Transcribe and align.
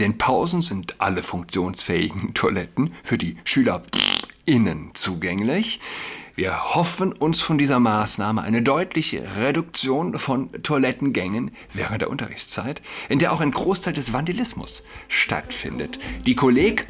den 0.00 0.18
Pausen 0.18 0.62
sind 0.62 0.96
alle 0.98 1.22
funktionsfähigen 1.22 2.34
Toiletten 2.34 2.92
für 3.04 3.18
die 3.18 3.36
SchülerInnen 3.44 4.90
zugänglich. 4.94 5.80
Wir 6.34 6.74
hoffen 6.74 7.12
uns 7.12 7.40
von 7.42 7.58
dieser 7.58 7.80
Maßnahme 7.80 8.40
eine 8.42 8.62
deutliche 8.62 9.36
Reduktion 9.36 10.18
von 10.18 10.50
Toilettengängen 10.62 11.50
während 11.74 12.00
der 12.00 12.08
Unterrichtszeit, 12.08 12.80
in 13.10 13.18
der 13.18 13.32
auch 13.32 13.40
ein 13.40 13.50
Großteil 13.50 13.92
des 13.92 14.14
Vandalismus 14.14 14.82
stattfindet. 15.08 15.98
Die 16.24 16.34
KollegInnen 16.34 16.88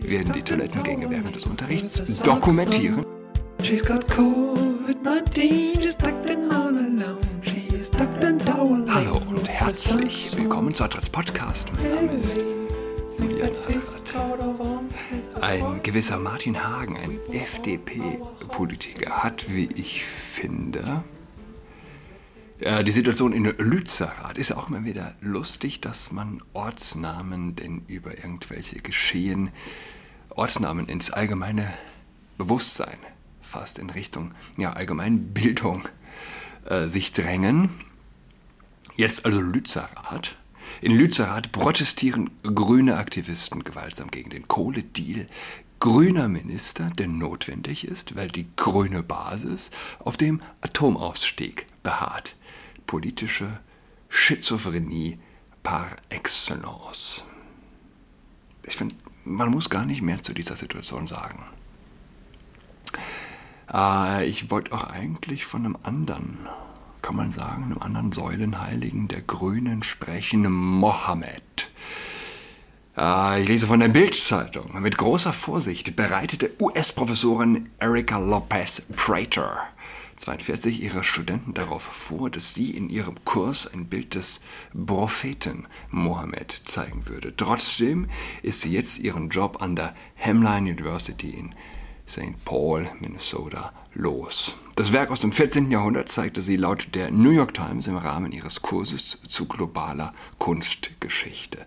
werden 0.00 0.32
die 0.32 0.42
Toilettengänge 0.42 1.08
während 1.08 1.36
des 1.36 1.46
Unterrichts 1.46 2.02
dokumentieren. 2.24 3.04
Hallo 3.66 4.54
und 4.88 6.63
herzlich 9.64 10.36
willkommen 10.36 10.74
zu 10.74 10.84
Adrats 10.84 11.08
Podcast. 11.08 11.72
Mein 11.72 12.06
Name 12.06 12.20
ist 12.20 12.36
Julian 13.18 13.48
Adrat. 13.48 14.14
Ein 15.40 15.82
gewisser 15.82 16.18
Martin 16.18 16.62
Hagen, 16.62 16.98
ein 16.98 17.18
FDP-Politiker, 17.32 19.22
hat, 19.22 19.50
wie 19.50 19.70
ich 19.74 20.04
finde, 20.04 21.02
die 22.60 22.92
Situation 22.92 23.32
in 23.32 23.44
Lützerath 23.44 24.36
ist 24.36 24.52
auch 24.52 24.68
immer 24.68 24.84
wieder 24.84 25.14
lustig, 25.22 25.80
dass 25.80 26.12
man 26.12 26.42
Ortsnamen 26.52 27.56
denn 27.56 27.84
über 27.86 28.18
irgendwelche 28.18 28.80
Geschehen, 28.80 29.50
Ortsnamen 30.28 30.88
ins 30.88 31.10
allgemeine 31.10 31.72
Bewusstsein, 32.36 32.98
fast 33.40 33.78
in 33.78 33.88
Richtung 33.88 34.34
ja, 34.58 34.74
Allgemeinbildung 34.74 35.88
äh, 36.66 36.86
sich 36.86 37.12
drängen. 37.12 37.70
Jetzt 38.96 39.26
also 39.26 39.40
Lützerath. 39.40 40.36
In 40.80 40.92
Lützerath 40.92 41.50
protestieren 41.50 42.30
grüne 42.42 42.96
Aktivisten 42.96 43.64
gewaltsam 43.64 44.10
gegen 44.10 44.30
den 44.30 44.46
Kohledeal. 44.46 45.26
Grüner 45.80 46.28
Minister, 46.28 46.90
der 46.90 47.08
notwendig 47.08 47.86
ist, 47.86 48.16
weil 48.16 48.28
die 48.28 48.46
grüne 48.56 49.02
Basis 49.02 49.70
auf 49.98 50.16
dem 50.16 50.40
Atomausstieg 50.60 51.66
beharrt. 51.82 52.36
Politische 52.86 53.58
Schizophrenie 54.08 55.18
par 55.64 55.96
excellence. 56.10 57.24
Ich 58.62 58.76
finde, 58.76 58.94
man 59.24 59.50
muss 59.50 59.70
gar 59.70 59.84
nicht 59.84 60.02
mehr 60.02 60.22
zu 60.22 60.32
dieser 60.32 60.56
Situation 60.56 61.06
sagen. 61.06 61.44
Äh, 63.72 64.26
ich 64.26 64.50
wollte 64.50 64.72
auch 64.72 64.84
eigentlich 64.84 65.44
von 65.44 65.64
einem 65.64 65.78
anderen, 65.82 66.48
kann 67.04 67.16
man 67.16 67.32
sagen, 67.32 67.64
einem 67.64 67.78
anderen 67.80 68.12
Säulenheiligen 68.12 69.08
der 69.08 69.20
Grünen 69.20 69.82
sprechen, 69.82 70.50
Mohammed. 70.50 71.70
Äh, 72.96 73.42
ich 73.42 73.48
lese 73.48 73.66
von 73.66 73.80
der 73.80 73.88
Bildzeitung. 73.88 74.80
Mit 74.80 74.96
großer 74.96 75.34
Vorsicht 75.34 75.96
bereitete 75.96 76.52
US-Professorin 76.58 77.68
Erika 77.78 78.16
Lopez 78.16 78.80
Prater 78.96 79.58
42 80.16 80.82
ihre 80.82 81.04
Studenten 81.04 81.52
darauf 81.52 81.82
vor, 81.82 82.30
dass 82.30 82.54
sie 82.54 82.70
in 82.70 82.88
ihrem 82.88 83.22
Kurs 83.26 83.70
ein 83.70 83.84
Bild 83.84 84.14
des 84.14 84.40
Propheten 84.72 85.66
Mohammed 85.90 86.62
zeigen 86.64 87.06
würde. 87.06 87.36
Trotzdem 87.36 88.08
ist 88.42 88.62
sie 88.62 88.72
jetzt 88.72 88.98
ihren 88.98 89.28
Job 89.28 89.60
an 89.60 89.76
der 89.76 89.92
Hamline 90.16 90.70
University 90.70 91.30
in 91.30 91.54
St. 92.06 92.44
Paul, 92.44 92.86
Minnesota, 93.00 93.72
los. 93.94 94.54
Das 94.76 94.92
Werk 94.92 95.10
aus 95.10 95.20
dem 95.20 95.32
14. 95.32 95.70
Jahrhundert 95.70 96.08
zeigte 96.08 96.42
sie 96.42 96.56
laut 96.56 96.88
der 96.94 97.10
New 97.10 97.30
York 97.30 97.54
Times 97.54 97.86
im 97.86 97.96
Rahmen 97.96 98.32
ihres 98.32 98.60
Kurses 98.60 99.18
zu 99.28 99.46
globaler 99.46 100.12
Kunstgeschichte. 100.38 101.64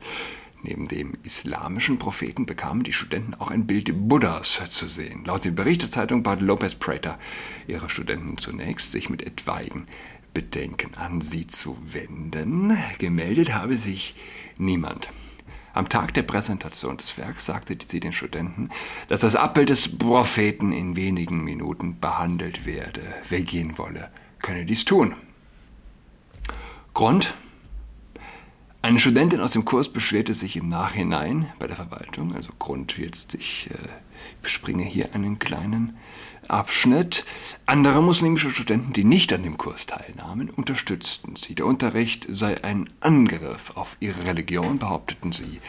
Neben 0.62 0.88
dem 0.88 1.14
islamischen 1.24 1.98
Propheten 1.98 2.46
bekamen 2.46 2.84
die 2.84 2.94
Studenten 2.94 3.36
auch 3.36 3.50
ein 3.50 3.66
Bild 3.66 3.92
Buddhas 4.10 4.62
zu 4.70 4.88
sehen. 4.88 5.24
Laut 5.26 5.46
der 5.46 5.52
Berichtezeitung 5.52 6.24
bat 6.24 6.42
Lopez 6.42 6.76
Prater 6.76 7.18
ihre 7.68 7.90
Studenten 7.90 8.38
zunächst, 8.38 8.92
sich 8.92 9.10
mit 9.10 9.24
etwaigen 9.24 9.88
Bedenken 10.34 10.94
an 10.96 11.22
sie 11.22 11.48
zu 11.48 11.78
wenden. 11.94 12.78
Gemeldet 13.00 13.54
habe 13.54 13.76
sich 13.76 14.16
niemand. 14.58 15.10
Am 15.78 15.90
Tag 15.90 16.16
der 16.16 16.24
Präsentation 16.24 16.98
des 16.98 17.20
Werks 17.20 17.46
sagte 17.46 17.78
sie 17.80 18.00
den 18.00 18.12
Studenten, 18.12 18.72
dass 19.10 19.20
das 19.20 19.36
Abbild 19.36 19.70
des 19.70 19.96
Propheten 19.96 20.72
in 20.72 20.96
wenigen 20.96 21.44
Minuten 21.44 22.00
behandelt 22.00 22.66
werde. 22.66 23.02
Wer 23.30 23.42
gehen 23.42 23.78
wolle, 23.78 24.10
könne 24.42 24.66
dies 24.66 24.86
tun. 24.86 25.14
Grund? 26.96 27.36
Eine 28.88 29.00
Studentin 29.00 29.42
aus 29.42 29.52
dem 29.52 29.66
Kurs 29.66 29.90
beschwerte 29.90 30.34
sich 30.34 30.56
im 30.56 30.70
Nachhinein 30.70 31.52
bei 31.60 31.68
der 31.68 31.76
Verwaltung, 31.76 32.34
also 32.34 32.54
Grund 32.58 32.98
jetzt, 32.98 33.34
ich 33.34 33.68
äh, 33.70 34.48
springe 34.48 34.86
hier 34.86 35.14
einen 35.14 35.40
kleinen 35.40 35.98
Abschnitt. 36.48 37.26
Andere 37.66 38.02
muslimische 38.02 38.50
Studenten, 38.50 38.94
die 38.94 39.04
nicht 39.04 39.34
an 39.34 39.44
dem 39.44 39.58
Kurs 39.58 39.88
teilnahmen, 39.88 40.50
unterstützten 40.50 41.36
sie. 41.36 41.54
Der 41.54 41.66
Unterricht 41.66 42.28
sei 42.30 42.64
ein 42.64 42.90
Angriff 43.02 43.76
auf 43.76 43.98
ihre 44.00 44.24
Religion, 44.24 44.80
behaupteten 44.80 45.34
sie, 45.34 45.60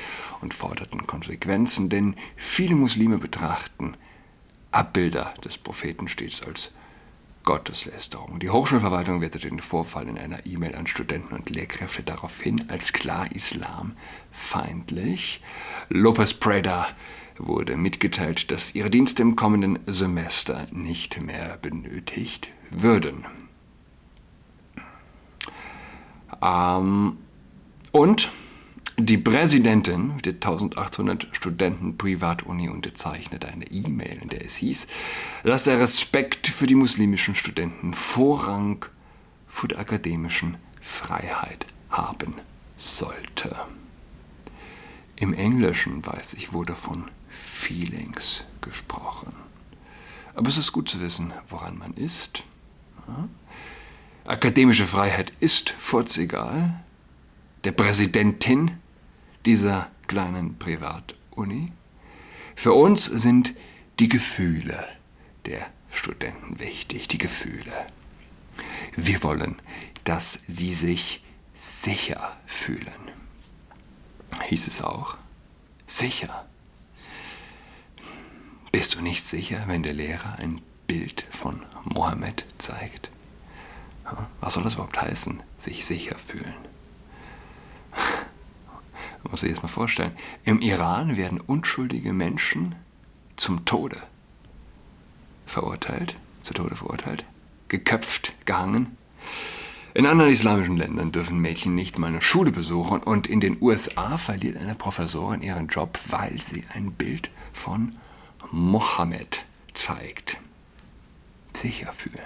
und 0.40 0.54
forderten 0.54 1.08
Konsequenzen, 1.08 1.88
denn 1.88 2.14
viele 2.36 2.76
Muslime 2.76 3.18
betrachten 3.18 3.96
Abbilder 4.70 5.34
des 5.44 5.58
Propheten 5.58 6.06
stets 6.06 6.44
als 6.46 6.70
Gotteslästerung. 7.44 8.40
Die 8.40 8.50
Hochschulverwaltung 8.50 9.20
wertete 9.20 9.48
den 9.48 9.60
Vorfall 9.60 10.08
in 10.08 10.18
einer 10.18 10.44
E-Mail 10.46 10.74
an 10.74 10.86
Studenten 10.86 11.34
und 11.34 11.50
Lehrkräfte 11.50 12.02
daraufhin 12.02 12.68
als 12.68 12.92
klar 12.92 13.28
islamfeindlich. 13.32 15.40
Lopez 15.88 16.34
Preda 16.34 16.88
wurde 17.38 17.76
mitgeteilt, 17.76 18.50
dass 18.50 18.74
ihre 18.74 18.90
Dienste 18.90 19.22
im 19.22 19.36
kommenden 19.36 19.78
Semester 19.86 20.66
nicht 20.72 21.22
mehr 21.22 21.56
benötigt 21.62 22.48
würden. 22.70 23.24
Ähm, 26.42 27.18
und 27.92 28.30
die 29.00 29.16
Präsidentin 29.16 30.18
der 30.24 30.32
1800 30.32 31.28
Studenten 31.30 31.96
Privatuni 31.96 32.68
unterzeichnete 32.68 33.46
eine 33.46 33.70
E-Mail, 33.70 34.18
in 34.22 34.28
der 34.28 34.44
es 34.44 34.56
hieß, 34.56 34.88
dass 35.44 35.62
der 35.62 35.78
Respekt 35.78 36.48
für 36.48 36.66
die 36.66 36.74
muslimischen 36.74 37.36
Studenten 37.36 37.94
Vorrang 37.94 38.84
vor 39.46 39.68
der 39.68 39.78
akademischen 39.78 40.56
Freiheit 40.80 41.64
haben 41.90 42.34
sollte. 42.76 43.56
Im 45.14 45.32
Englischen, 45.32 46.04
weiß 46.04 46.34
ich, 46.34 46.52
wurde 46.52 46.74
von 46.74 47.08
Feelings 47.28 48.44
gesprochen. 48.60 49.32
Aber 50.34 50.48
es 50.48 50.58
ist 50.58 50.72
gut 50.72 50.88
zu 50.88 51.00
wissen, 51.00 51.32
woran 51.46 51.78
man 51.78 51.94
ist. 51.94 52.42
Akademische 54.26 54.86
Freiheit 54.86 55.32
ist 55.38 55.70
furzegal. 55.70 56.82
Der 57.62 57.72
Präsidentin 57.72 58.76
dieser 59.46 59.90
kleinen 60.06 60.58
Privatuni. 60.58 61.72
Für 62.56 62.72
uns 62.72 63.04
sind 63.04 63.54
die 63.98 64.08
Gefühle 64.08 64.86
der 65.46 65.66
Studenten 65.90 66.60
wichtig, 66.60 67.08
die 67.08 67.18
Gefühle. 67.18 67.86
Wir 68.96 69.22
wollen, 69.22 69.56
dass 70.04 70.38
sie 70.46 70.74
sich 70.74 71.22
sicher 71.54 72.36
fühlen. 72.46 73.10
Hieß 74.48 74.68
es 74.68 74.82
auch? 74.82 75.16
Sicher. 75.86 76.46
Bist 78.72 78.94
du 78.94 79.02
nicht 79.02 79.22
sicher, 79.22 79.64
wenn 79.66 79.82
der 79.82 79.94
Lehrer 79.94 80.38
ein 80.38 80.60
Bild 80.86 81.26
von 81.30 81.64
Mohammed 81.84 82.44
zeigt? 82.58 83.10
Was 84.40 84.54
soll 84.54 84.64
das 84.64 84.74
überhaupt 84.74 85.00
heißen, 85.00 85.42
sich 85.58 85.84
sicher 85.84 86.16
fühlen? 86.18 86.67
Muss 89.24 89.40
sich 89.40 89.50
das 89.50 89.62
mal 89.62 89.68
vorstellen. 89.68 90.12
Im 90.44 90.60
Iran 90.60 91.16
werden 91.16 91.40
unschuldige 91.40 92.12
Menschen 92.12 92.74
zum 93.36 93.64
Tode 93.64 93.96
verurteilt, 95.46 96.16
zu 96.40 96.54
Tode 96.54 96.76
verurteilt, 96.76 97.24
geköpft, 97.68 98.34
gehangen. 98.46 98.96
In 99.94 100.06
anderen 100.06 100.30
islamischen 100.30 100.76
Ländern 100.76 101.12
dürfen 101.12 101.40
Mädchen 101.40 101.74
nicht 101.74 101.98
mal 101.98 102.08
eine 102.08 102.22
Schule 102.22 102.52
besuchen 102.52 103.02
und 103.02 103.26
in 103.26 103.40
den 103.40 103.56
USA 103.60 104.18
verliert 104.18 104.56
eine 104.56 104.74
Professorin 104.74 105.42
ihren 105.42 105.68
Job, 105.68 105.98
weil 106.08 106.40
sie 106.40 106.64
ein 106.74 106.92
Bild 106.92 107.30
von 107.52 107.96
Mohammed 108.52 109.44
zeigt. 109.74 110.38
Sicher 111.54 111.92
fühlen. 111.92 112.18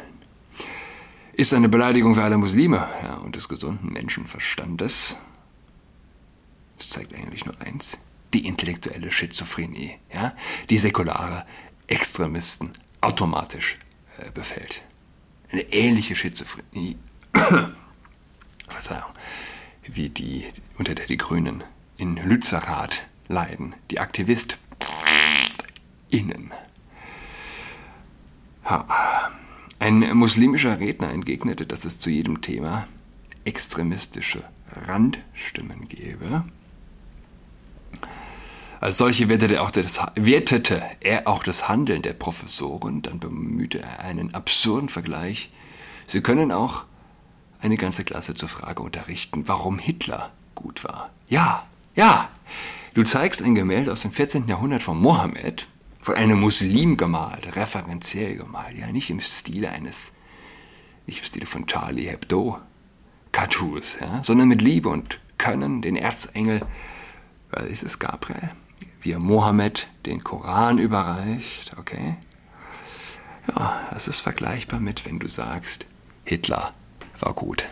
Ist 1.33 1.55
eine 1.55 1.69
Beleidigung 1.69 2.15
für 2.15 2.23
alle 2.23 2.37
Muslime 2.37 2.87
ja, 3.05 3.15
und 3.17 3.37
des 3.37 3.49
gesunden 3.49 3.93
Menschenverstandes. 3.93 5.17
Zeigt 6.91 7.15
eigentlich 7.15 7.45
nur 7.45 7.61
eins: 7.61 7.99
die 8.35 8.47
intellektuelle 8.47 9.11
Schizophrenie, 9.11 9.99
ja, 10.13 10.35
die 10.71 10.79
säkulare 10.79 11.45
Extremisten 11.87 12.71
automatisch 13.01 13.77
äh, 14.19 14.31
befällt. 14.31 14.83
Eine 15.51 15.63
ähnliche 15.73 16.17
Schizophrenie, 16.17 16.97
Verzeihung, 18.69 19.13
wie 19.83 20.09
die, 20.09 20.47
unter 20.79 20.95
der 20.95 21.07
die 21.07 21.19
Grünen 21.19 21.63
in 21.99 22.17
Lützerath 22.17 23.03
leiden, 23.29 23.75
die 23.91 24.01
AktivistInnen. 24.01 24.59
Ha. 28.65 29.31
Ein 29.79 30.17
muslimischer 30.17 30.79
Redner 30.79 31.11
entgegnete, 31.11 31.67
dass 31.67 31.85
es 31.85 31.99
zu 31.99 32.09
jedem 32.09 32.41
Thema 32.41 32.87
extremistische 33.45 34.45
Randstimmen 34.87 35.89
gebe. 35.89 36.12
Als 38.83 38.99
solche 38.99 39.29
wertete 39.29 39.55
er, 39.55 39.63
auch 39.63 39.71
das, 39.71 40.01
wertete 40.17 40.83
er 40.99 41.29
auch 41.29 41.45
das 41.45 41.69
Handeln 41.69 42.03
der 42.03 42.15
Professoren, 42.15 43.01
dann 43.01 43.21
bemühte 43.21 43.81
er 43.81 44.01
einen 44.01 44.35
absurden 44.35 44.89
Vergleich. 44.89 45.53
Sie 46.09 46.21
können 46.21 46.51
auch 46.51 46.83
eine 47.61 47.77
ganze 47.77 48.03
Klasse 48.03 48.35
zur 48.35 48.49
Frage 48.49 48.83
unterrichten, 48.83 49.47
warum 49.47 49.79
Hitler 49.79 50.33
gut 50.57 50.83
war. 50.83 51.11
Ja, 51.29 51.65
ja, 51.95 52.29
du 52.95 53.05
zeigst 53.05 53.41
ein 53.41 53.55
Gemälde 53.55 53.93
aus 53.93 54.03
dem 54.03 54.11
14. 54.11 54.49
Jahrhundert 54.49 54.83
von 54.83 54.99
Mohammed, 54.99 55.69
von 56.01 56.17
einem 56.17 56.41
Muslim 56.41 56.97
gemalt, 56.97 57.55
referenziell 57.55 58.35
gemalt, 58.35 58.77
ja, 58.77 58.89
nicht 58.91 59.11
im 59.11 59.21
Stile 59.21 59.71
eines, 59.71 60.13
nicht 61.07 61.21
im 61.21 61.25
Stile 61.25 61.47
von 61.47 61.69
Charlie 61.69 62.09
Hebdo, 62.09 62.59
Cartoons, 63.31 63.99
ja, 64.01 64.25
sondern 64.25 64.49
mit 64.49 64.61
Liebe 64.61 64.89
und 64.89 65.21
Können 65.39 65.83
den 65.83 65.95
Erzengel, 65.95 66.63
was 67.53 67.67
ist 67.67 67.85
es, 67.85 68.01
Gabriel, 68.01 68.49
wie 69.03 69.13
er 69.13 69.19
Mohammed 69.19 69.89
den 70.07 70.23
Koran 70.23 70.79
überreicht, 70.79 71.77
okay? 71.79 72.17
Ja, 73.49 73.89
das 73.91 74.07
ist 74.07 74.21
vergleichbar 74.21 74.81
mit, 74.81 75.05
wenn 75.05 75.19
du 75.19 75.29
sagst, 75.29 75.87
Hitler 76.25 76.73
war 77.19 77.35
gut. 77.35 77.67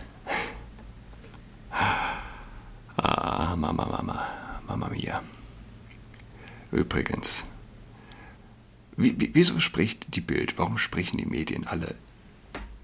Ah, 2.96 3.54
Mama, 3.56 3.86
Mama, 3.86 4.26
Mama 4.66 4.88
mia. 4.90 5.22
Übrigens, 6.72 7.44
wie, 8.96 9.30
wieso 9.32 9.60
spricht 9.60 10.14
die 10.14 10.20
Bild, 10.20 10.58
warum 10.58 10.76
sprechen 10.76 11.16
die 11.16 11.26
Medien 11.26 11.66
alle 11.66 11.94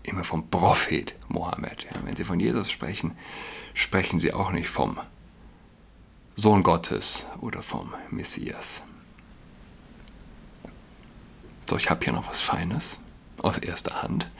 immer 0.04 0.24
vom 0.24 0.48
Prophet 0.48 1.14
Mohammed? 1.28 1.84
Ja, 1.84 2.00
wenn 2.04 2.16
sie 2.16 2.24
von 2.24 2.40
Jesus 2.40 2.70
sprechen, 2.70 3.16
sprechen 3.74 4.20
sie 4.20 4.32
auch 4.32 4.52
nicht 4.52 4.68
vom 4.68 4.98
Sohn 6.38 6.62
Gottes 6.62 7.24
oder 7.40 7.62
vom 7.62 7.94
Messias. 8.10 8.82
So, 11.64 11.78
ich 11.78 11.88
habe 11.88 12.04
hier 12.04 12.12
noch 12.12 12.28
was 12.28 12.42
Feines 12.42 12.98
aus 13.40 13.56
erster 13.56 14.02
Hand. 14.02 14.30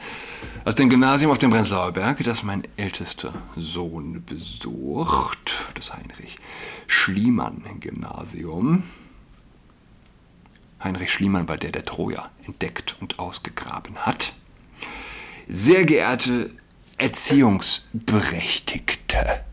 Aus 0.63 0.75
dem 0.75 0.89
Gymnasium 0.89 1.31
auf 1.31 1.39
dem 1.39 1.49
Prenzlauer 1.49 1.93
Berg, 1.93 2.23
das 2.23 2.43
mein 2.43 2.61
ältester 2.77 3.33
Sohn 3.55 4.23
besucht, 4.23 5.55
das 5.73 5.91
Heinrich 5.91 6.37
Schliemann 6.85 7.63
Gymnasium. 7.79 8.83
Heinrich 10.83 11.11
Schliemann 11.11 11.47
war 11.47 11.57
der, 11.57 11.71
der 11.71 11.83
Troja 11.83 12.29
entdeckt 12.45 12.95
und 13.01 13.17
ausgegraben 13.17 13.97
hat. 13.97 14.35
Sehr 15.47 15.83
geehrte 15.83 16.51
Erziehungsberechtigte, 16.99 19.46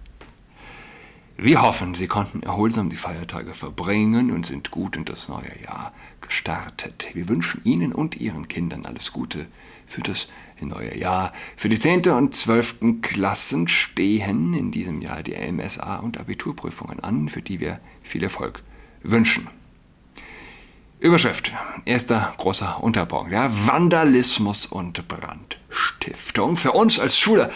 wir 1.36 1.62
hoffen, 1.62 1.94
Sie 1.94 2.06
konnten 2.06 2.42
erholsam 2.44 2.90
die 2.90 2.96
Feiertage 2.96 3.54
verbringen 3.54 4.30
und 4.30 4.46
sind 4.46 4.70
gut 4.70 4.96
in 4.96 5.04
das 5.04 5.28
neue 5.28 5.52
Jahr 5.64 5.92
gestartet. 6.20 7.08
Wir 7.12 7.28
wünschen 7.28 7.60
Ihnen 7.64 7.92
und 7.92 8.20
Ihren 8.20 8.46
Kindern 8.46 8.86
alles 8.86 9.12
Gute 9.12 9.46
für 9.86 10.02
das 10.02 10.28
neue 10.60 10.96
Jahr. 10.96 11.32
Für 11.56 11.68
die 11.68 11.78
10. 11.78 12.08
und 12.10 12.34
12. 12.34 13.02
Klassen 13.02 13.66
stehen 13.66 14.54
in 14.54 14.70
diesem 14.70 15.02
Jahr 15.02 15.22
die 15.22 15.34
MSA 15.34 15.96
und 15.96 16.18
Abiturprüfungen 16.18 17.00
an, 17.00 17.28
für 17.28 17.42
die 17.42 17.58
wir 17.58 17.80
viel 18.02 18.22
Erfolg 18.22 18.62
wünschen. 19.02 19.48
Überschrift. 21.00 21.52
Erster 21.84 22.32
großer 22.38 22.82
Unterpunkt. 22.82 23.32
Ja, 23.32 23.50
Vandalismus 23.50 24.66
und 24.66 25.06
Brandstiftung. 25.06 26.56
Für 26.56 26.72
uns 26.72 26.98
als 26.98 27.18
Schule 27.18 27.50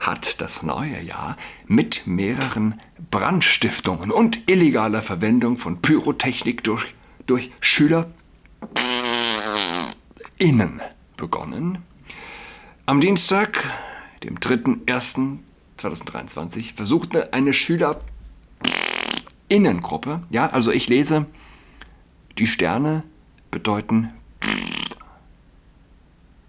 hat 0.00 0.40
das 0.40 0.62
neue 0.62 1.00
Jahr 1.02 1.36
mit 1.66 2.06
mehreren 2.06 2.80
Brandstiftungen 3.10 4.10
und 4.10 4.50
illegaler 4.50 5.02
Verwendung 5.02 5.58
von 5.58 5.80
Pyrotechnik 5.80 6.64
durch, 6.64 6.94
durch 7.26 7.52
Schüler 7.60 8.10
innen 10.38 10.80
begonnen. 11.16 11.78
Am 12.86 13.00
Dienstag, 13.00 13.64
dem 14.22 14.38
3.1.2023, 14.38 16.74
versuchte 16.74 17.32
eine 17.32 17.54
Schülerinnengruppe, 17.54 20.20
ja, 20.30 20.50
also 20.50 20.70
ich 20.70 20.88
lese 20.88 21.26
die 22.38 22.46
Sterne 22.46 23.04
bedeuten 23.50 24.12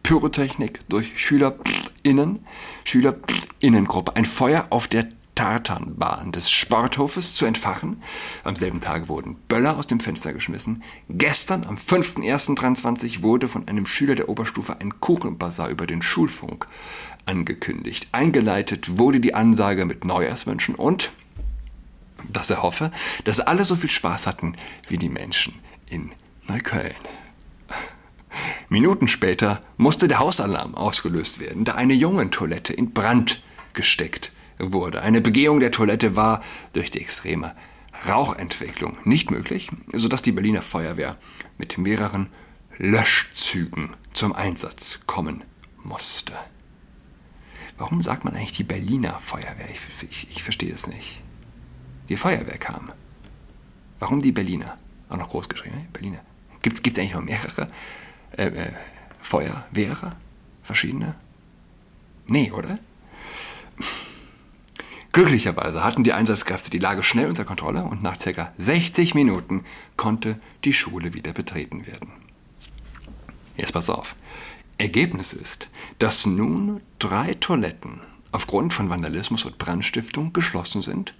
Pyrotechnik 0.03 0.87
durch 0.87 1.19
SchülerInnen, 1.19 2.39
SchülerInnengruppe. 2.83 4.15
Ein 4.15 4.25
Feuer 4.25 4.67
auf 4.69 4.87
der 4.87 5.07
Tartanbahn 5.35 6.31
des 6.31 6.49
Sporthofes 6.49 7.35
zu 7.35 7.45
entfachen. 7.45 8.01
Am 8.43 8.55
selben 8.55 8.81
Tag 8.81 9.09
wurden 9.09 9.35
Böller 9.47 9.77
aus 9.77 9.87
dem 9.87 9.99
Fenster 9.99 10.33
geschmissen. 10.33 10.83
Gestern, 11.09 11.65
am 11.65 11.75
5.1.23, 11.75 13.21
wurde 13.21 13.47
von 13.47 13.67
einem 13.67 13.85
Schüler 13.85 14.15
der 14.15 14.29
Oberstufe 14.29 14.79
ein 14.79 15.01
Kuchenbazar 15.01 15.69
über 15.69 15.87
den 15.87 16.01
Schulfunk 16.01 16.67
angekündigt. 17.25 18.07
Eingeleitet 18.11 18.97
wurde 18.97 19.19
die 19.19 19.33
Ansage 19.33 19.85
mit 19.85 20.05
Neujahrswünschen 20.05 20.75
und 20.75 21.11
dass 22.31 22.49
er 22.49 22.63
hoffe, 22.63 22.91
dass 23.23 23.39
alle 23.39 23.65
so 23.65 23.75
viel 23.75 23.89
Spaß 23.89 24.25
hatten 24.25 24.55
wie 24.87 24.97
die 24.97 25.09
Menschen 25.09 25.53
in 25.89 26.11
Neukölln. 26.47 26.95
Minuten 28.69 29.07
später 29.07 29.61
musste 29.77 30.07
der 30.07 30.19
Hausalarm 30.19 30.75
ausgelöst 30.75 31.39
werden, 31.39 31.65
da 31.65 31.75
eine 31.75 31.93
Jungentoilette 31.93 32.73
in 32.73 32.91
Brand 32.91 33.41
gesteckt 33.73 34.31
wurde. 34.57 35.01
Eine 35.01 35.21
Begehung 35.21 35.59
der 35.59 35.71
Toilette 35.71 36.15
war 36.15 36.43
durch 36.73 36.91
die 36.91 37.01
extreme 37.01 37.55
Rauchentwicklung 38.07 38.97
nicht 39.03 39.31
möglich, 39.31 39.69
sodass 39.93 40.21
die 40.21 40.31
Berliner 40.31 40.61
Feuerwehr 40.61 41.17
mit 41.57 41.77
mehreren 41.77 42.29
Löschzügen 42.77 43.91
zum 44.13 44.33
Einsatz 44.33 45.01
kommen 45.05 45.45
musste. 45.83 46.33
Warum 47.77 48.03
sagt 48.03 48.25
man 48.25 48.35
eigentlich 48.35 48.53
die 48.53 48.63
Berliner 48.63 49.19
Feuerwehr? 49.19 49.69
Ich, 49.73 50.09
ich, 50.09 50.29
ich 50.31 50.43
verstehe 50.43 50.73
es 50.73 50.87
nicht. 50.87 51.21
Die 52.09 52.17
Feuerwehr 52.17 52.57
kam. 52.57 52.91
Warum 53.99 54.21
die 54.21 54.31
Berliner? 54.31 54.77
Auch 55.09 55.17
noch 55.17 55.29
groß 55.29 55.49
geschrieben, 55.49 55.87
Berliner. 55.93 56.21
Gibt 56.61 56.85
es 56.85 56.99
eigentlich 56.99 57.13
noch 57.13 57.21
mehrere 57.21 57.69
äh, 58.37 58.47
äh, 58.47 58.71
Feuerwehre? 59.19 60.15
Verschiedene? 60.63 61.15
Nee, 62.27 62.51
oder? 62.51 62.79
Glücklicherweise 65.11 65.83
hatten 65.83 66.03
die 66.03 66.13
Einsatzkräfte 66.13 66.69
die 66.69 66.79
Lage 66.79 67.03
schnell 67.03 67.27
unter 67.27 67.45
Kontrolle 67.45 67.83
und 67.83 68.03
nach 68.03 68.17
ca. 68.17 68.51
60 68.57 69.15
Minuten 69.15 69.63
konnte 69.95 70.39
die 70.63 70.73
Schule 70.73 71.13
wieder 71.13 71.31
betreten 71.33 71.87
werden. 71.87 72.11
Jetzt 73.55 73.73
pass 73.73 73.89
auf. 73.89 74.15
Ergebnis 74.77 75.31
ist, 75.31 75.69
dass 75.99 76.25
nun 76.25 76.81
drei 76.99 77.35
Toiletten 77.35 78.01
aufgrund 78.33 78.73
von 78.73 78.89
Vandalismus 78.89 79.45
und 79.45 79.57
Brandstiftung 79.57 80.33
geschlossen 80.33 80.81
sind 80.81 81.13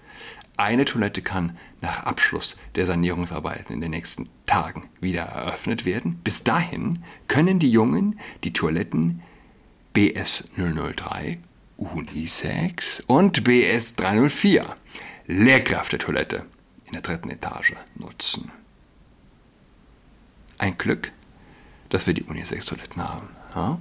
eine 0.57 0.85
Toilette 0.85 1.21
kann 1.21 1.57
nach 1.81 2.03
Abschluss 2.03 2.57
der 2.75 2.85
Sanierungsarbeiten 2.85 3.73
in 3.73 3.81
den 3.81 3.91
nächsten 3.91 4.29
Tagen 4.45 4.89
wieder 4.99 5.23
eröffnet 5.23 5.85
werden. 5.85 6.19
Bis 6.23 6.43
dahin 6.43 6.99
können 7.27 7.59
die 7.59 7.71
Jungen 7.71 8.19
die 8.43 8.53
Toiletten 8.53 9.21
BS 9.93 10.45
003 10.55 11.39
Unisex 11.77 13.01
und 13.07 13.43
BS 13.43 13.95
304 13.95 14.65
Lehrkraft 15.27 15.91
der 15.91 15.99
Toilette 15.99 16.45
in 16.85 16.93
der 16.93 17.01
dritten 17.01 17.29
Etage 17.29 17.73
nutzen. 17.95 18.51
Ein 20.57 20.77
Glück, 20.77 21.11
dass 21.89 22.07
wir 22.07 22.13
die 22.13 22.23
Unisex-Toiletten 22.23 23.03
haben. 23.03 23.29
Ja? 23.55 23.79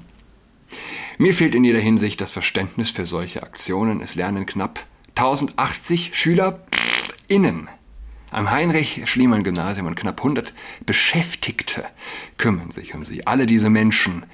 Mir 1.19 1.35
fehlt 1.35 1.55
in 1.55 1.65
jeder 1.65 1.79
Hinsicht 1.79 2.21
das 2.21 2.33
Verständnis 2.33 2.91
für 2.91 3.07
solche 3.07 3.43
Aktionen. 3.43 4.01
Es 4.01 4.17
lernen 4.17 4.47
knapp 4.47 4.87
1080 5.17 6.11
SchülerInnen 6.15 7.69
am 8.31 8.51
Heinrich-Schliemann-Gymnasium 8.51 9.87
und 9.87 9.95
knapp 9.95 10.19
100 10.19 10.53
Beschäftigte 10.85 11.85
kümmern 12.37 12.73
sich 12.73 12.95
um 12.95 13.05
sie. 13.05 13.27
Alle 13.27 13.47
diese 13.47 13.71
Menschen, 13.71 14.27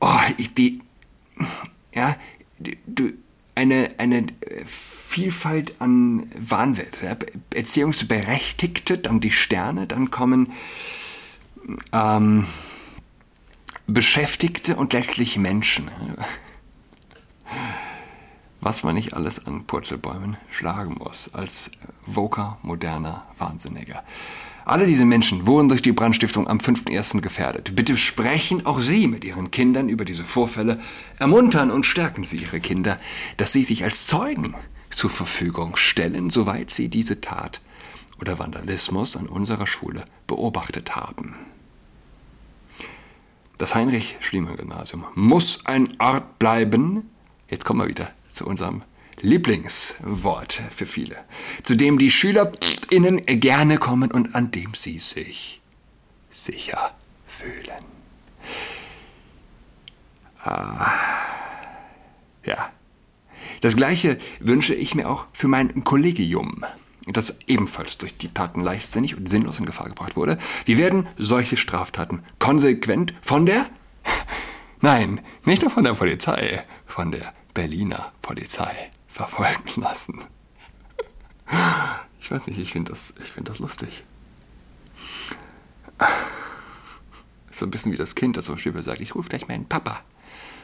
oh, 0.00 0.18
die, 0.56 0.80
ja, 1.94 2.16
du, 2.58 3.12
eine, 3.54 3.90
eine 3.98 4.26
Vielfalt 4.66 5.80
an 5.80 6.28
Wahnwelt. 6.36 6.98
Ja, 7.02 7.16
Erziehungsberechtigte, 7.54 8.98
dann 8.98 9.20
die 9.20 9.30
Sterne, 9.30 9.86
dann 9.86 10.10
kommen 10.10 10.52
ähm, 11.92 12.46
Beschäftigte 13.86 14.74
und 14.76 14.92
letztlich 14.92 15.38
Menschen. 15.38 15.88
Was 18.64 18.82
man 18.82 18.94
nicht 18.94 19.14
alles 19.14 19.46
an 19.46 19.64
Purzelbäumen 19.64 20.36
schlagen 20.50 20.96
muss, 20.98 21.32
als 21.34 21.70
woker, 22.06 22.58
moderner 22.62 23.24
Wahnsinniger. 23.38 24.02
Alle 24.64 24.86
diese 24.86 25.04
Menschen 25.04 25.46
wurden 25.46 25.68
durch 25.68 25.82
die 25.82 25.92
Brandstiftung 25.92 26.48
am 26.48 26.56
5.1. 26.56 27.20
gefährdet. 27.20 27.76
Bitte 27.76 27.98
sprechen 27.98 28.64
auch 28.64 28.80
Sie 28.80 29.06
mit 29.06 29.22
Ihren 29.22 29.50
Kindern 29.50 29.90
über 29.90 30.06
diese 30.06 30.24
Vorfälle, 30.24 30.80
ermuntern 31.18 31.70
und 31.70 31.84
stärken 31.84 32.24
Sie 32.24 32.38
Ihre 32.38 32.60
Kinder, 32.60 32.96
dass 33.36 33.52
sie 33.52 33.62
sich 33.62 33.84
als 33.84 34.06
Zeugen 34.06 34.54
zur 34.88 35.10
Verfügung 35.10 35.76
stellen, 35.76 36.30
soweit 36.30 36.70
sie 36.70 36.88
diese 36.88 37.20
Tat 37.20 37.60
oder 38.20 38.38
Vandalismus 38.38 39.16
an 39.16 39.26
unserer 39.26 39.66
Schule 39.66 40.04
beobachtet 40.26 40.96
haben. 40.96 41.36
Das 43.58 43.74
Heinrich-Schliemann-Gymnasium 43.74 45.04
muss 45.14 45.66
ein 45.66 45.88
Ort 45.98 46.38
bleiben. 46.38 47.04
Jetzt 47.50 47.64
kommen 47.64 47.80
wir 47.80 47.88
wieder 47.88 48.10
zu 48.34 48.46
unserem 48.46 48.82
Lieblingswort 49.20 50.60
für 50.70 50.86
viele, 50.86 51.16
zu 51.62 51.76
dem 51.76 51.98
die 51.98 52.10
SchülerInnen 52.10 53.24
gerne 53.24 53.78
kommen 53.78 54.10
und 54.10 54.34
an 54.34 54.50
dem 54.50 54.74
sie 54.74 54.98
sich 54.98 55.62
sicher 56.30 56.94
fühlen. 57.26 57.84
Ah, 60.42 60.92
ja. 62.44 62.70
Das 63.60 63.76
Gleiche 63.76 64.18
wünsche 64.40 64.74
ich 64.74 64.94
mir 64.94 65.08
auch 65.08 65.26
für 65.32 65.48
mein 65.48 65.84
Kollegium, 65.84 66.64
das 67.06 67.38
ebenfalls 67.46 67.96
durch 67.96 68.16
die 68.18 68.28
Taten 68.28 68.60
leichtsinnig 68.60 69.16
und 69.16 69.28
sinnlos 69.28 69.58
in 69.58 69.64
Gefahr 69.64 69.88
gebracht 69.88 70.16
wurde. 70.16 70.38
Wir 70.66 70.76
werden 70.76 71.06
solche 71.16 71.56
Straftaten 71.56 72.22
konsequent 72.38 73.14
von 73.22 73.46
der, 73.46 73.66
nein, 74.82 75.20
nicht 75.44 75.62
nur 75.62 75.70
von 75.70 75.84
der 75.84 75.94
Polizei, 75.94 76.62
von 76.84 77.10
der 77.12 77.32
Berliner 77.54 78.12
Polizei 78.20 78.90
verfolgen 79.08 79.80
lassen. 79.80 80.20
Ich 82.20 82.30
weiß 82.30 82.46
nicht, 82.48 82.58
ich 82.58 82.72
finde 82.72 82.92
das, 82.92 83.14
find 83.16 83.48
das 83.48 83.60
lustig. 83.60 84.04
So 87.50 87.66
ein 87.66 87.70
bisschen 87.70 87.92
wie 87.92 87.96
das 87.96 88.16
Kind, 88.16 88.36
das 88.36 88.46
zum 88.46 88.56
Beispiel 88.56 88.82
sagt, 88.82 89.00
ich 89.00 89.14
rufe 89.14 89.28
gleich 89.28 89.46
meinen 89.46 89.66
Papa. 89.66 90.00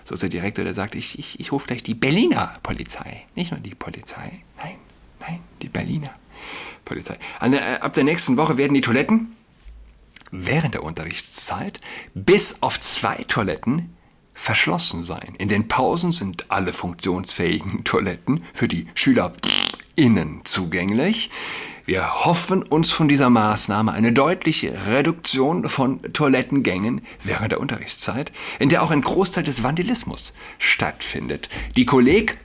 So 0.05 0.15
ist 0.15 0.23
der 0.23 0.31
Direktor, 0.31 0.65
der 0.65 0.75
sagt, 0.75 0.95
ich, 0.95 1.19
ich, 1.19 1.39
ich 1.39 1.53
rufe 1.53 1.67
gleich 1.67 1.83
die 1.83 1.95
Berliner 1.95 2.59
Polizei. 2.63 3.25
Nicht 3.37 3.53
nur 3.53 3.61
die 3.61 3.75
Polizei, 3.75 4.43
nein, 4.57 4.77
nein, 5.21 5.41
die 5.63 5.69
Berliner 5.69 6.13
Polizei. 6.85 7.17
Der, 7.43 7.77
äh, 7.77 7.81
ab 7.81 7.95
der 7.95 8.05
nächsten 8.05 8.37
Woche 8.37 8.57
werden 8.57 8.75
die 8.75 8.81
Toiletten 8.81 9.37
während 10.33 10.75
der 10.75 10.83
Unterrichtszeit 10.83 11.79
bis 12.15 12.63
auf 12.63 12.81
zwei 12.81 13.17
Toiletten 13.25 13.95
verschlossen 14.41 15.05
sein. 15.05 15.35
In 15.37 15.49
den 15.49 15.69
Pausen 15.69 16.13
sind 16.13 16.47
alle 16.51 16.73
funktionsfähigen 16.73 17.85
Toiletten 17.85 18.43
für 18.55 18.69
die 18.69 18.87
SchülerInnen 18.95 20.41
zugänglich. 20.45 21.31
Wir 21.85 22.25
hoffen 22.25 22.63
uns 22.63 22.91
von 22.91 23.07
dieser 23.07 23.29
Maßnahme 23.29 23.93
eine 23.93 24.13
deutliche 24.13 24.87
Reduktion 24.87 25.69
von 25.69 26.01
Toilettengängen 26.15 27.03
während 27.23 27.53
der 27.53 27.61
Unterrichtszeit, 27.61 28.33
in 28.59 28.71
der 28.71 28.83
auch 28.83 28.91
ein 28.91 29.03
Großteil 29.03 29.45
des 29.45 29.63
Vandalismus 29.63 30.33
stattfindet. 30.59 31.51
Die 31.77 31.85
KollegInnen 31.85 32.39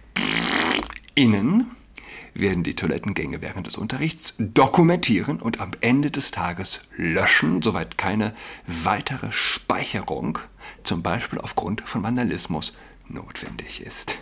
werden 2.35 2.63
die 2.63 2.75
Toilettengänge 2.75 3.41
während 3.41 3.65
des 3.65 3.77
Unterrichts 3.77 4.35
dokumentieren 4.37 5.41
und 5.41 5.61
am 5.61 5.71
Ende 5.81 6.11
des 6.11 6.31
Tages 6.31 6.81
löschen, 6.95 7.61
soweit 7.61 7.97
keine 7.97 8.35
weitere 8.67 9.31
Speicherung, 9.31 10.37
zum 10.83 11.01
Beispiel 11.01 11.39
aufgrund 11.39 11.81
von 11.81 12.03
Vandalismus, 12.03 12.77
notwendig 13.07 13.81
ist. 13.81 14.19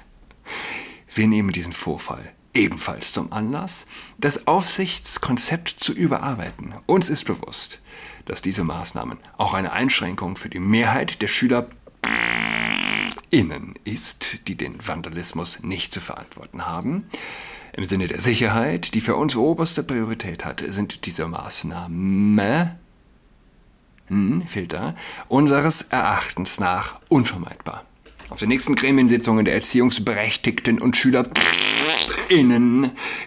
Wir 1.13 1.27
nehmen 1.27 1.51
diesen 1.51 1.73
Vorfall 1.73 2.33
ebenfalls 2.53 3.13
zum 3.13 3.33
Anlass, 3.33 3.87
das 4.19 4.47
Aufsichtskonzept 4.47 5.69
zu 5.69 5.91
überarbeiten. 5.91 6.75
Uns 6.85 7.09
ist 7.09 7.25
bewusst, 7.25 7.81
dass 8.25 8.43
diese 8.43 8.63
Maßnahmen 8.63 9.17
auch 9.37 9.53
eine 9.53 9.71
Einschränkung 9.71 10.37
für 10.37 10.49
die 10.49 10.59
Mehrheit 10.59 11.21
der 11.21 11.27
Schüler 11.27 11.67
innen 13.31 13.73
ist, 13.83 14.47
die 14.47 14.55
den 14.55 14.75
Vandalismus 14.85 15.61
nicht 15.63 15.91
zu 15.91 15.99
verantworten 15.99 16.67
haben. 16.67 17.03
Im 17.75 17.85
Sinne 17.85 18.07
der 18.07 18.21
Sicherheit, 18.21 18.93
die 18.93 19.01
für 19.01 19.15
uns 19.15 19.35
oberste 19.35 19.83
Priorität 19.83 20.45
hat, 20.45 20.63
sind 20.65 21.07
diese 21.07 21.27
Maßnahmen 21.27 22.69
hm, 24.07 24.43
Filter 24.45 24.95
unseres 25.27 25.81
Erachtens 25.81 26.59
nach 26.59 26.99
unvermeidbar. 27.09 27.83
Auf 28.29 28.39
den 28.39 28.49
nächsten 28.49 28.75
Gremiensitzungen 28.75 29.43
der 29.43 29.55
Erziehungsberechtigten 29.55 30.79
und 30.79 30.95
SchülerInnen 30.95 31.31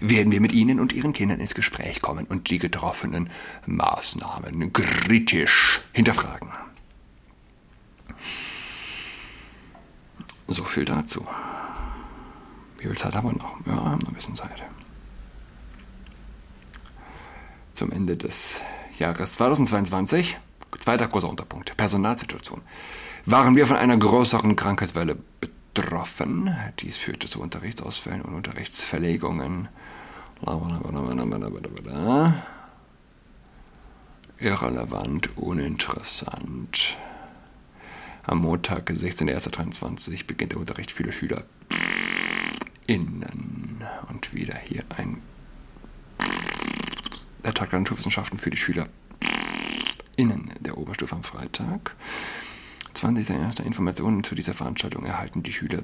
werden 0.01 0.33
wir 0.33 0.41
mit 0.41 0.53
Ihnen 0.53 0.79
und 0.79 0.93
Ihren 0.93 1.13
Kindern 1.13 1.41
ins 1.41 1.57
Gespräch 1.57 2.01
kommen 2.01 2.27
und 2.27 2.49
die 2.49 2.61
getroffenen 2.61 3.31
Maßnahmen 3.67 4.73
kritisch 4.73 5.81
hinterfragen. 5.93 6.51
So 10.47 10.63
viel 10.63 10.85
dazu. 10.85 11.27
Wie 12.79 12.87
viel 12.87 12.97
Zeit 12.97 13.15
haben 13.15 13.29
wir 13.29 13.37
noch? 13.37 13.57
Ja, 13.67 13.85
haben 13.85 14.01
noch 14.01 14.09
ein 14.09 14.15
bisschen 14.15 14.37
Zeit. 14.37 14.63
Zum 17.73 17.93
Ende 17.93 18.17
des 18.17 18.63
Jahres 18.99 19.35
2022, 19.35 20.39
zweiter 20.79 21.09
großer 21.09 21.29
Unterpunkt, 21.29 21.77
Personalsituation. 21.77 22.63
Waren 23.27 23.57
wir 23.57 23.67
von 23.67 23.77
einer 23.77 23.97
größeren 23.97 24.57
Krankheitswelle 24.57 25.17
betroffen? 25.41 26.55
Dies 26.81 26.97
führte 26.97 27.27
zu 27.27 27.41
Unterrichtsausfällen 27.41 28.23
und 28.23 28.35
Unterrichtsverlegungen. 28.35 29.69
Irrelevant, 34.39 35.37
uninteressant. 35.37 36.97
Am 38.23 38.39
Montag, 38.39 38.91
16.01.23, 38.91 40.27
beginnt 40.27 40.53
der 40.53 40.61
Unterricht. 40.61 40.93
Viele 40.93 41.13
Schüler 41.13 41.45
innen. 42.87 43.85
Und 44.09 44.33
wieder 44.33 44.57
hier 44.59 44.85
ein 44.97 45.21
der 47.45 47.55
Tag 47.55 47.71
der 47.71 47.79
Naturwissenschaften 47.79 48.39
für 48.39 48.51
die 48.51 48.57
Schüler 48.57 48.89
innen 50.17 50.51
der 50.61 50.77
Oberstufe 50.79 51.15
am 51.15 51.23
Freitag. 51.23 51.95
20. 52.95 53.31
Informationen 53.65 54.25
zu 54.25 54.35
dieser 54.35 54.55
Veranstaltung 54.55 55.05
erhalten 55.05 55.43
die 55.43 55.53
Schüler 55.53 55.83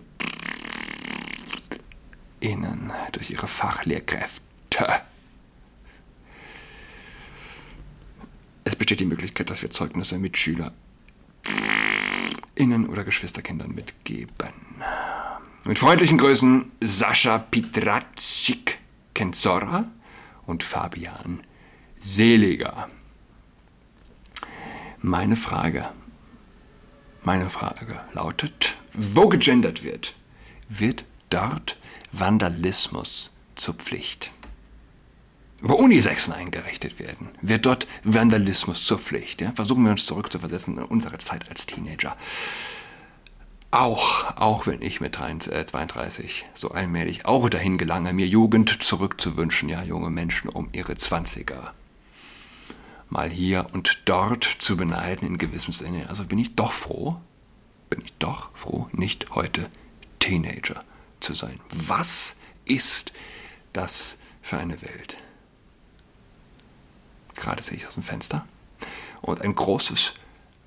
innen 2.40 2.92
durch 3.12 3.30
ihre 3.30 3.46
Fachlehrkräfte. 3.46 4.42
Es 8.64 8.74
besteht 8.74 9.00
die 9.00 9.04
Möglichkeit, 9.04 9.50
dass 9.50 9.62
wir 9.62 9.70
Zeugnisse 9.70 10.18
mit 10.18 10.36
Schüler 10.36 10.72
innen 12.54 12.88
oder 12.88 13.04
Geschwisterkindern 13.04 13.72
mitgeben. 13.72 14.32
Mit 15.64 15.78
freundlichen 15.78 16.18
Grüßen 16.18 16.72
Sascha 16.80 17.38
Pitraczyk 17.38 18.80
Kenzora 19.14 19.92
und 20.44 20.64
Fabian 20.64 21.40
Seliger. 22.00 22.88
Meine 24.98 25.36
Frage, 25.36 25.88
meine 27.22 27.48
Frage 27.48 28.00
lautet, 28.12 28.76
wo 28.92 29.28
gegendert 29.28 29.84
wird, 29.84 30.16
wird 30.68 31.04
dort 31.30 31.78
Vandalismus 32.10 33.30
zur 33.54 33.74
Pflicht. 33.74 34.32
Wo 35.60 35.74
Unisexen 35.74 36.32
eingerichtet 36.32 36.98
werden, 36.98 37.28
wird 37.40 37.66
dort 37.66 37.86
Vandalismus 38.02 38.84
zur 38.84 38.98
Pflicht. 38.98 39.40
Ja? 39.40 39.52
Versuchen 39.52 39.84
wir 39.84 39.92
uns 39.92 40.06
zurückzuversetzen 40.06 40.78
in 40.78 40.82
unsere 40.82 41.18
Zeit 41.18 41.48
als 41.48 41.66
Teenager. 41.66 42.16
Auch, 43.72 44.36
auch 44.36 44.66
wenn 44.66 44.82
ich 44.82 45.00
mit 45.00 45.16
32 45.16 46.42
äh, 46.42 46.44
so 46.52 46.72
allmählich 46.72 47.24
auch 47.24 47.48
dahin 47.48 47.78
gelange, 47.78 48.12
mir 48.12 48.26
Jugend 48.26 48.82
zurückzuwünschen, 48.82 49.70
ja, 49.70 49.82
junge 49.82 50.10
Menschen 50.10 50.50
um 50.50 50.68
ihre 50.72 50.92
20er 50.92 51.70
mal 53.08 53.30
hier 53.30 53.66
und 53.72 54.02
dort 54.04 54.44
zu 54.44 54.76
beneiden 54.76 55.26
in 55.26 55.38
gewissem 55.38 55.72
Sinne. 55.72 56.06
Also 56.10 56.26
bin 56.26 56.38
ich 56.38 56.54
doch 56.54 56.70
froh, 56.72 57.16
bin 57.88 58.02
ich 58.04 58.12
doch 58.18 58.54
froh, 58.54 58.88
nicht 58.92 59.30
heute 59.34 59.70
Teenager 60.18 60.84
zu 61.20 61.32
sein. 61.32 61.58
Was 61.70 62.36
ist 62.66 63.12
das 63.72 64.18
für 64.42 64.58
eine 64.58 64.82
Welt? 64.82 65.16
Gerade 67.36 67.62
sehe 67.62 67.78
ich 67.78 67.86
aus 67.86 67.94
dem 67.94 68.02
Fenster 68.02 68.46
und 69.22 69.40
ein 69.40 69.54
großes 69.54 70.12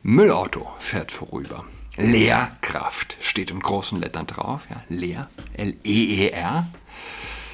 Müllauto 0.01 0.67
fährt 0.79 1.11
vorüber. 1.11 1.65
Lehrkraft 1.97 3.17
steht 3.21 3.51
in 3.51 3.59
großen 3.59 3.99
Lettern 3.99 4.27
drauf. 4.27 4.67
Ja, 4.69 4.83
Lehr, 4.89 5.29
L-E-E-R. 5.53 6.67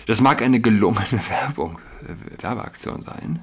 Das 0.08 0.22
mag 0.22 0.42
eine 0.42 0.60
gelungene 0.60 1.22
Werbung, 1.30 1.80
äh, 2.08 2.42
Werbeaktion 2.44 3.02
sein, 3.02 3.40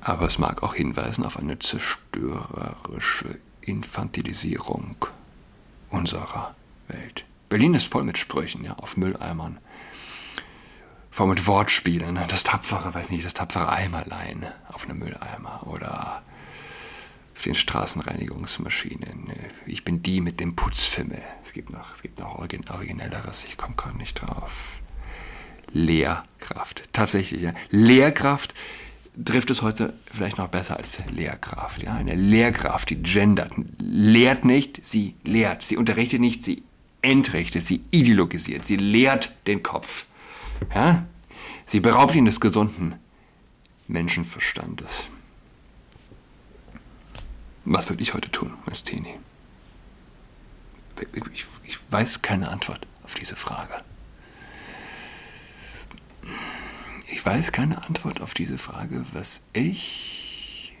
aber 0.00 0.26
es 0.26 0.38
mag 0.38 0.62
auch 0.62 0.74
hinweisen 0.74 1.24
auf 1.24 1.36
eine 1.36 1.58
zerstörerische 1.58 3.38
Infantilisierung 3.60 4.96
unserer 5.90 6.54
Welt. 6.86 7.24
Berlin 7.48 7.74
ist 7.74 7.90
voll 7.90 8.04
mit 8.04 8.18
Sprüchen, 8.18 8.64
ja, 8.64 8.74
auf 8.74 8.96
Mülleimern. 8.96 9.58
Voll 11.10 11.28
mit 11.28 11.46
Wortspielen. 11.46 12.18
Das 12.28 12.44
tapfere, 12.44 12.94
weiß 12.94 13.10
nicht, 13.10 13.24
das 13.24 13.34
tapfere 13.34 13.68
Eimerlein 13.70 14.46
auf 14.68 14.84
einem 14.84 14.98
Mülleimer 14.98 15.66
oder 15.66 16.22
auf 17.36 17.42
den 17.42 17.54
Straßenreinigungsmaschinen. 17.54 19.30
Ich 19.66 19.84
bin 19.84 20.02
die 20.02 20.20
mit 20.20 20.40
dem 20.40 20.56
Putzfimmel. 20.56 21.20
Es 21.44 21.52
gibt 21.52 21.70
noch, 21.70 21.92
es 21.92 22.02
gibt 22.02 22.18
noch 22.18 22.38
originelleres, 22.38 23.44
ich 23.44 23.56
komme 23.56 23.74
gerade 23.76 23.98
nicht 23.98 24.14
drauf. 24.14 24.80
Lehrkraft. 25.72 26.84
Tatsächlich, 26.92 27.42
ja. 27.42 27.52
Lehrkraft 27.70 28.54
trifft 29.22 29.50
es 29.50 29.62
heute 29.62 29.94
vielleicht 30.12 30.38
noch 30.38 30.48
besser 30.48 30.78
als 30.78 31.00
Lehrkraft. 31.10 31.82
Ja? 31.82 31.94
Eine 31.94 32.14
Lehrkraft, 32.14 32.90
die 32.90 33.02
gendert, 33.02 33.52
lehrt 33.78 34.44
nicht, 34.44 34.84
sie 34.84 35.14
lehrt. 35.24 35.62
Sie 35.62 35.76
unterrichtet 35.76 36.20
nicht, 36.20 36.42
sie 36.42 36.62
entrichtet, 37.02 37.64
sie 37.64 37.82
ideologisiert, 37.90 38.64
sie 38.64 38.76
lehrt 38.76 39.34
den 39.46 39.62
Kopf. 39.62 40.06
Ja? 40.74 41.06
Sie 41.66 41.80
beraubt 41.80 42.14
ihn 42.14 42.24
des 42.24 42.40
gesunden 42.40 42.94
Menschenverstandes. 43.88 45.06
Was 47.68 47.88
würde 47.88 48.04
ich 48.04 48.14
heute 48.14 48.30
tun 48.30 48.56
als 48.66 48.84
Teenie? 48.84 49.18
Ich, 51.32 51.46
ich 51.64 51.78
weiß 51.90 52.22
keine 52.22 52.48
Antwort 52.50 52.86
auf 53.02 53.14
diese 53.14 53.34
Frage. 53.34 53.82
Ich 57.08 57.26
weiß 57.26 57.50
keine 57.50 57.84
Antwort 57.84 58.20
auf 58.20 58.34
diese 58.34 58.56
Frage, 58.56 59.04
was 59.12 59.42
ich. 59.52 60.76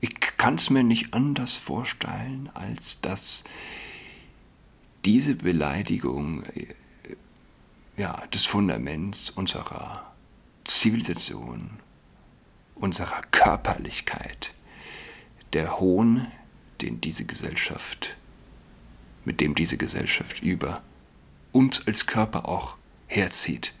Ich 0.00 0.20
kann 0.36 0.56
es 0.56 0.68
mir 0.68 0.84
nicht 0.84 1.14
anders 1.14 1.56
vorstellen, 1.56 2.50
als 2.52 3.00
dass 3.00 3.42
diese 5.06 5.36
Beleidigung 5.36 6.42
äh, 6.42 6.66
ja, 7.96 8.26
des 8.26 8.44
Fundaments 8.44 9.30
unserer 9.30 10.12
Zivilisation, 10.64 11.70
unserer 12.74 13.22
Körperlichkeit, 13.30 14.52
der 15.56 15.80
Hohn, 15.80 16.30
den 16.82 17.00
diese 17.00 17.24
Gesellschaft, 17.24 18.18
mit 19.24 19.40
dem 19.40 19.54
diese 19.54 19.78
Gesellschaft 19.78 20.42
über 20.42 20.82
uns 21.50 21.86
als 21.86 22.06
Körper 22.06 22.46
auch 22.46 22.76
herzieht, 23.06 23.72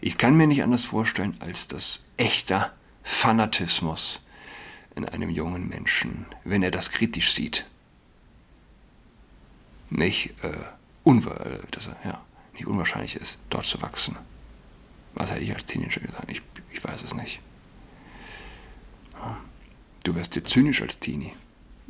ich 0.00 0.18
kann 0.18 0.36
mir 0.36 0.48
nicht 0.48 0.64
anders 0.64 0.84
vorstellen, 0.84 1.36
als 1.38 1.68
dass 1.68 2.02
echter 2.16 2.72
Fanatismus 3.04 4.22
in 4.96 5.04
einem 5.04 5.30
jungen 5.30 5.68
Menschen, 5.68 6.26
wenn 6.42 6.64
er 6.64 6.72
das 6.72 6.90
kritisch 6.90 7.32
sieht, 7.32 7.64
nicht, 9.88 10.34
äh, 10.42 10.52
unwahr, 11.04 11.46
äh, 11.46 11.60
dass 11.70 11.86
er, 11.86 11.96
ja, 12.04 12.20
nicht 12.54 12.66
unwahrscheinlich 12.66 13.14
ist, 13.14 13.38
dort 13.50 13.66
zu 13.66 13.80
wachsen. 13.82 14.18
Was 15.14 15.30
hätte 15.30 15.42
ich 15.42 15.54
als 15.54 15.64
Teenager 15.64 16.00
gesagt? 16.00 16.28
Ich, 16.28 16.42
ich 16.72 16.82
weiß 16.82 17.02
es 17.02 17.14
nicht. 17.14 17.38
Du 20.04 20.14
wirst 20.14 20.34
dir 20.34 20.44
zynisch 20.44 20.82
als 20.82 20.98
Teenie. 20.98 21.32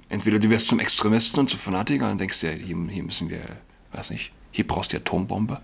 Entweder 0.09 0.39
du 0.39 0.51
wirst 0.51 0.67
zum 0.67 0.81
Extremisten 0.81 1.41
und 1.41 1.51
zum 1.51 1.61
Fanatiker 1.61 2.11
und 2.11 2.19
denkst 2.19 2.41
dir, 2.41 2.51
hier, 2.51 2.77
hier 2.89 3.03
müssen 3.03 3.31
wir, 3.31 3.41
weiß 3.93 4.11
nicht, 4.11 4.33
hier 4.51 4.67
brauchst 4.67 4.93
du 4.93 4.97
die 4.97 5.03
Atombombe. 5.03 5.61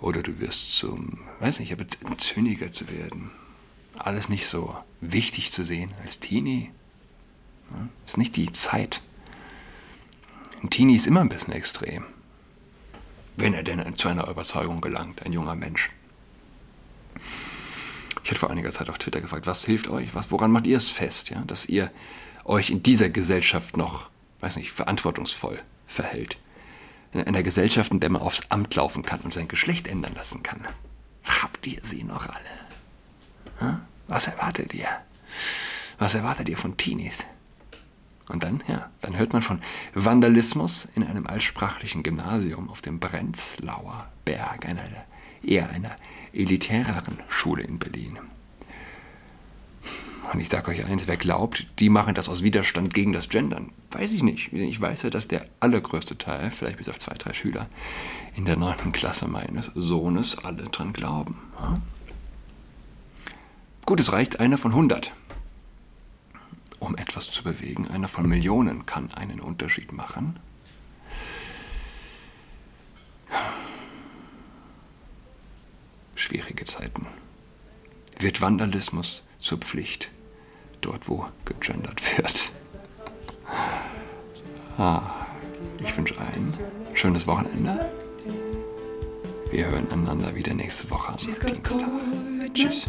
Oder 0.00 0.22
du 0.22 0.38
wirst 0.40 0.76
zum, 0.76 1.18
weiß 1.40 1.60
nicht, 1.60 1.72
aber 1.72 1.84
zyniker 2.18 2.70
zu 2.70 2.88
werden. 2.88 3.30
Alles 3.96 4.28
nicht 4.28 4.46
so 4.46 4.76
wichtig 5.00 5.52
zu 5.52 5.64
sehen 5.64 5.92
als 6.02 6.20
Teenie. 6.20 6.70
Ja, 7.70 7.88
ist 8.06 8.18
nicht 8.18 8.36
die 8.36 8.52
Zeit. 8.52 9.02
Ein 10.62 10.70
Teenie 10.70 10.96
ist 10.96 11.06
immer 11.06 11.20
ein 11.20 11.28
bisschen 11.28 11.54
extrem. 11.54 12.04
Wenn 13.36 13.54
er 13.54 13.62
denn 13.62 13.94
zu 13.96 14.08
einer 14.08 14.28
Überzeugung 14.28 14.80
gelangt, 14.80 15.24
ein 15.24 15.32
junger 15.32 15.54
Mensch. 15.54 15.90
Ich 18.30 18.34
hatte 18.34 18.46
vor 18.46 18.50
einiger 18.50 18.70
Zeit 18.70 18.88
auf 18.88 18.98
Twitter 18.98 19.20
gefragt, 19.20 19.48
was 19.48 19.64
hilft 19.64 19.88
euch? 19.88 20.14
Was, 20.14 20.30
woran 20.30 20.52
macht 20.52 20.68
ihr 20.68 20.76
es 20.76 20.88
fest, 20.88 21.30
ja, 21.30 21.42
dass 21.46 21.66
ihr 21.66 21.90
euch 22.44 22.70
in 22.70 22.80
dieser 22.80 23.10
Gesellschaft 23.10 23.76
noch, 23.76 24.08
weiß 24.38 24.54
nicht, 24.54 24.70
verantwortungsvoll 24.70 25.60
verhält? 25.88 26.38
in 27.12 27.24
einer 27.24 27.42
Gesellschaft, 27.42 27.90
in 27.90 27.98
der 27.98 28.08
man 28.08 28.22
aufs 28.22 28.42
Amt 28.50 28.72
laufen 28.76 29.02
kann 29.02 29.18
und 29.22 29.34
sein 29.34 29.48
Geschlecht 29.48 29.88
ändern 29.88 30.14
lassen 30.14 30.44
kann. 30.44 30.62
Habt 31.24 31.66
ihr 31.66 31.80
sie 31.82 32.04
noch 32.04 32.28
alle? 32.28 33.80
Was 34.06 34.28
erwartet 34.28 34.74
ihr? 34.74 34.86
Was 35.98 36.14
erwartet 36.14 36.48
ihr 36.48 36.56
von 36.56 36.76
Teenies? 36.76 37.26
Und 38.28 38.44
dann, 38.44 38.62
ja, 38.68 38.88
dann 39.00 39.18
hört 39.18 39.32
man 39.32 39.42
von 39.42 39.60
Vandalismus 39.92 40.86
in 40.94 41.02
einem 41.02 41.26
altsprachlichen 41.26 42.04
Gymnasium 42.04 42.70
auf 42.70 42.80
dem 42.80 43.00
Brenzlauer 43.00 44.06
Berg, 44.24 44.66
einer 44.66 44.88
eher 45.42 45.70
einer 45.70 45.96
elitäreren 46.32 47.18
Schule 47.28 47.62
in 47.62 47.78
Berlin. 47.78 48.18
Und 50.32 50.38
ich 50.38 50.48
sage 50.48 50.70
euch 50.70 50.84
eins, 50.84 51.08
wer 51.08 51.16
glaubt, 51.16 51.66
die 51.80 51.88
machen 51.88 52.14
das 52.14 52.28
aus 52.28 52.42
Widerstand 52.42 52.94
gegen 52.94 53.12
das 53.12 53.28
Gendern, 53.28 53.72
weiß 53.90 54.12
ich 54.12 54.22
nicht. 54.22 54.52
Ich 54.52 54.80
weiß 54.80 55.02
ja, 55.02 55.10
dass 55.10 55.26
der 55.26 55.44
allergrößte 55.58 56.18
Teil, 56.18 56.52
vielleicht 56.52 56.76
bis 56.76 56.88
auf 56.88 56.98
zwei, 57.00 57.14
drei 57.14 57.32
Schüler, 57.32 57.68
in 58.36 58.44
der 58.44 58.56
neunten 58.56 58.92
Klasse 58.92 59.26
meines 59.26 59.72
Sohnes 59.74 60.38
alle 60.44 60.64
dran 60.64 60.92
glauben. 60.92 61.36
Ja? 61.58 61.80
Gut, 63.86 63.98
es 63.98 64.12
reicht 64.12 64.38
einer 64.38 64.56
von 64.56 64.70
100, 64.70 65.10
um 66.78 66.96
etwas 66.96 67.28
zu 67.28 67.42
bewegen. 67.42 67.88
Einer 67.88 68.06
von 68.06 68.28
Millionen 68.28 68.86
kann 68.86 69.12
einen 69.14 69.40
Unterschied 69.40 69.92
machen. 69.92 70.38
Schwierige 76.30 76.64
Zeiten. 76.64 77.08
Wird 78.20 78.40
Vandalismus 78.40 79.24
zur 79.38 79.58
Pflicht? 79.58 80.12
dort 80.80 81.08
wo 81.08 81.26
gegendert 81.44 82.00
wird. 82.16 82.52
Ah, 84.78 85.02
ich 85.82 85.96
wünsche 85.96 86.14
allen 86.18 86.54
schönes 86.94 87.26
Wochenende. 87.26 87.92
Wir 89.50 89.66
hören 89.66 89.90
einander 89.90 90.32
wieder 90.36 90.54
nächste 90.54 90.88
Woche 90.90 91.08
am 91.08 91.16
Dienstag. 91.16 91.58
Tschüss. 92.54 92.86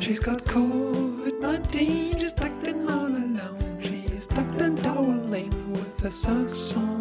She's 0.00 0.20
got 0.20 0.44
COVID-19, 0.46 2.18
she's 2.18 2.32
tucked 2.34 2.66
in 2.66 2.88
all 2.88 3.06
alone. 3.06 3.78
She's 3.80 4.26
tucked 4.26 4.60
in 4.60 4.76
toweling 4.76 5.50
with 5.72 6.00
her 6.02 6.10
socks 6.10 6.74
on. 6.76 6.93